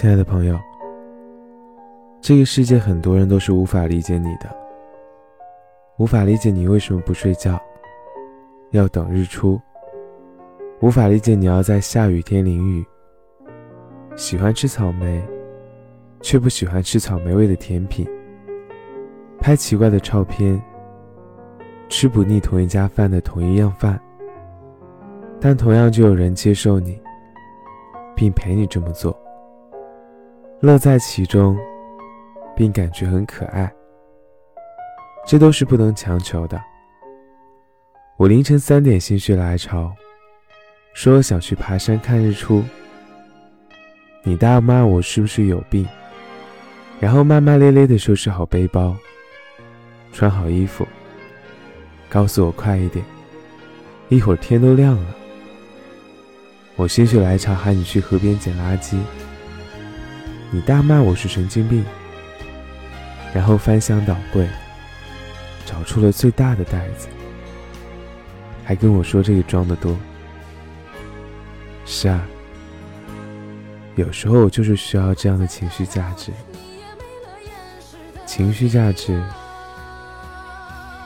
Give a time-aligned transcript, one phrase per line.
[0.00, 0.56] 亲爱的朋友，
[2.20, 4.48] 这个世界很多人都是无法理解你的，
[5.96, 7.60] 无法理解你为什么不睡觉，
[8.70, 9.60] 要等日出，
[10.78, 12.86] 无法理解你要在下雨天淋雨，
[14.14, 15.20] 喜欢吃草莓，
[16.20, 18.08] 却不喜欢吃草莓味的甜品，
[19.40, 20.62] 拍奇怪的照片，
[21.88, 24.00] 吃不腻同一家饭的同一样饭，
[25.40, 27.02] 但同样就有人接受你，
[28.14, 29.12] 并陪你这么做。
[30.60, 31.56] 乐在其中，
[32.56, 33.72] 并感觉很可爱，
[35.24, 36.60] 这都是不能强求的。
[38.16, 39.92] 我凌晨三点心血来潮，
[40.94, 42.64] 说想去爬山看日出。
[44.24, 45.86] 你大骂我是不是有病，
[46.98, 48.96] 然后骂骂咧咧的收拾好背包，
[50.12, 50.84] 穿好衣服，
[52.08, 53.04] 告诉我快一点，
[54.08, 55.14] 一会儿天都亮了。
[56.74, 58.98] 我心血来潮喊你去河边捡垃圾。
[60.50, 61.84] 你大骂我是神经病，
[63.34, 64.48] 然后翻箱倒柜，
[65.66, 67.06] 找出了最大的袋子，
[68.64, 69.94] 还跟我说这个装的多。
[71.84, 72.26] 是啊，
[73.94, 76.32] 有时候我就是需要这样的情绪价值，
[78.24, 79.22] 情绪价值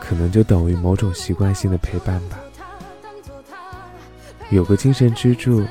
[0.00, 2.38] 可能就等于某种习惯性的陪伴吧。
[4.48, 5.62] 有个精神支柱，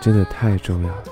[0.00, 1.04] 真的太重要了。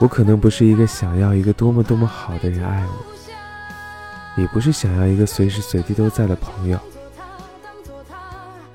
[0.00, 6.78] 我可能不是一个想要一个多么多么好的人爱我，也不是想要一个随时随地都在的朋友，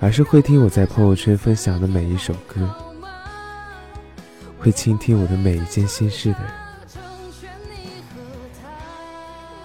[0.02, 2.70] 而是会听我在朋友圈分享的每一首歌，
[4.60, 6.52] 会倾听我的每一件心事的人。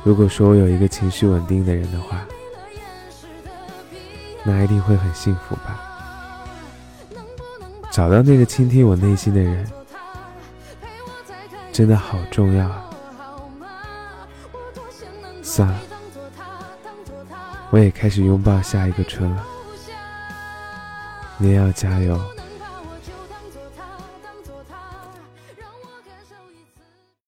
[0.04, 2.24] 如果说我有一个情绪稳定的人的话，
[4.44, 5.80] 那一定会很幸福吧。
[7.90, 9.68] 找到那个倾听我内心的人。
[11.78, 12.90] 真的好重要啊！
[15.44, 15.78] 算了，
[17.70, 19.46] 我也开始拥抱下一个春了。
[21.36, 22.20] 你也要加油。